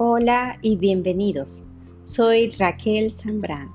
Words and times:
Hola 0.00 0.60
y 0.62 0.76
bienvenidos. 0.76 1.66
Soy 2.04 2.50
Raquel 2.50 3.10
Zambrano 3.10 3.74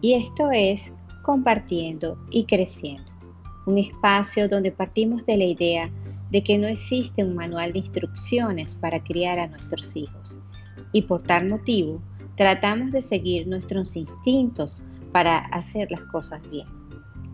y 0.00 0.12
esto 0.12 0.52
es 0.52 0.92
Compartiendo 1.22 2.16
y 2.30 2.44
Creciendo, 2.44 3.10
un 3.66 3.78
espacio 3.78 4.48
donde 4.48 4.70
partimos 4.70 5.26
de 5.26 5.36
la 5.36 5.44
idea 5.44 5.90
de 6.30 6.44
que 6.44 6.56
no 6.56 6.68
existe 6.68 7.24
un 7.24 7.34
manual 7.34 7.72
de 7.72 7.80
instrucciones 7.80 8.76
para 8.76 9.02
criar 9.02 9.40
a 9.40 9.48
nuestros 9.48 9.96
hijos 9.96 10.38
y 10.92 11.02
por 11.02 11.24
tal 11.24 11.48
motivo 11.48 12.00
tratamos 12.36 12.92
de 12.92 13.02
seguir 13.02 13.48
nuestros 13.48 13.96
instintos 13.96 14.84
para 15.10 15.38
hacer 15.46 15.90
las 15.90 16.02
cosas 16.02 16.48
bien. 16.48 16.68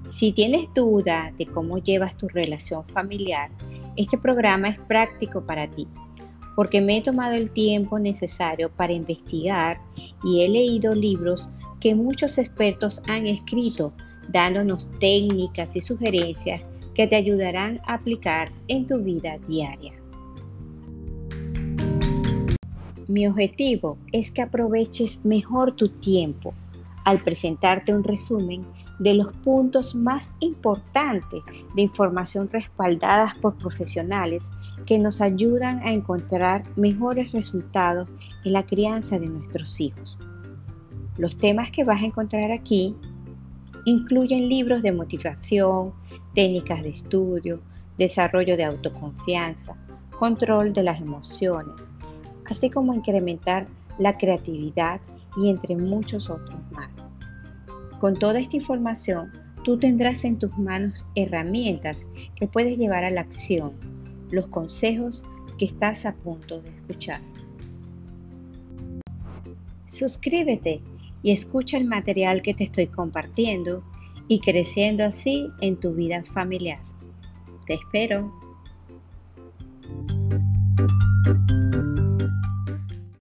Si 0.08 0.32
tienes 0.32 0.72
duda 0.74 1.34
de 1.36 1.44
cómo 1.44 1.76
llevas 1.76 2.16
tu 2.16 2.28
relación 2.28 2.82
familiar, 2.88 3.50
este 3.96 4.16
programa 4.16 4.68
es 4.68 4.78
práctico 4.80 5.44
para 5.44 5.70
ti 5.70 5.86
porque 6.54 6.80
me 6.80 6.98
he 6.98 7.02
tomado 7.02 7.34
el 7.34 7.50
tiempo 7.50 7.98
necesario 7.98 8.70
para 8.70 8.92
investigar 8.92 9.80
y 10.24 10.42
he 10.42 10.48
leído 10.48 10.94
libros 10.94 11.48
que 11.80 11.94
muchos 11.94 12.38
expertos 12.38 13.02
han 13.06 13.26
escrito, 13.26 13.92
dándonos 14.28 14.88
técnicas 15.00 15.74
y 15.76 15.80
sugerencias 15.80 16.62
que 16.94 17.06
te 17.06 17.16
ayudarán 17.16 17.80
a 17.86 17.94
aplicar 17.94 18.50
en 18.68 18.86
tu 18.86 18.98
vida 18.98 19.38
diaria. 19.48 19.92
Mi 23.08 23.26
objetivo 23.26 23.98
es 24.12 24.30
que 24.30 24.42
aproveches 24.42 25.24
mejor 25.24 25.74
tu 25.76 25.88
tiempo 25.88 26.54
al 27.04 27.22
presentarte 27.22 27.94
un 27.94 28.04
resumen 28.04 28.64
de 28.98 29.14
los 29.14 29.32
puntos 29.38 29.94
más 29.94 30.32
importantes 30.40 31.42
de 31.74 31.82
información 31.82 32.48
respaldadas 32.52 33.34
por 33.38 33.56
profesionales 33.56 34.48
que 34.86 34.98
nos 34.98 35.20
ayudan 35.20 35.80
a 35.80 35.92
encontrar 35.92 36.64
mejores 36.76 37.32
resultados 37.32 38.08
en 38.44 38.52
la 38.52 38.64
crianza 38.64 39.18
de 39.18 39.28
nuestros 39.28 39.80
hijos. 39.80 40.18
Los 41.16 41.36
temas 41.36 41.70
que 41.70 41.84
vas 41.84 42.00
a 42.00 42.06
encontrar 42.06 42.52
aquí 42.52 42.94
incluyen 43.84 44.48
libros 44.48 44.82
de 44.82 44.92
motivación, 44.92 45.92
técnicas 46.34 46.82
de 46.82 46.90
estudio, 46.90 47.60
desarrollo 47.98 48.56
de 48.56 48.64
autoconfianza, 48.64 49.76
control 50.18 50.72
de 50.72 50.84
las 50.84 51.00
emociones, 51.00 51.92
así 52.48 52.70
como 52.70 52.94
incrementar 52.94 53.66
la 53.98 54.16
creatividad 54.16 55.00
y 55.36 55.50
entre 55.50 55.76
muchos 55.76 56.30
otros 56.30 56.60
más. 56.72 56.90
Con 57.98 58.14
toda 58.16 58.40
esta 58.40 58.56
información, 58.56 59.32
tú 59.64 59.78
tendrás 59.78 60.24
en 60.24 60.38
tus 60.38 60.56
manos 60.58 60.94
herramientas 61.14 62.04
que 62.36 62.46
puedes 62.46 62.78
llevar 62.78 63.04
a 63.04 63.10
la 63.10 63.20
acción 63.20 63.72
los 64.30 64.48
consejos 64.48 65.24
que 65.58 65.66
estás 65.66 66.06
a 66.06 66.14
punto 66.14 66.60
de 66.60 66.70
escuchar. 66.70 67.20
Suscríbete 69.86 70.80
y 71.22 71.32
escucha 71.32 71.76
el 71.76 71.86
material 71.86 72.42
que 72.42 72.54
te 72.54 72.64
estoy 72.64 72.86
compartiendo 72.86 73.84
y 74.26 74.40
creciendo 74.40 75.04
así 75.04 75.48
en 75.60 75.78
tu 75.78 75.92
vida 75.92 76.24
familiar. 76.32 76.80
Te 77.66 77.74
espero. 77.74 78.32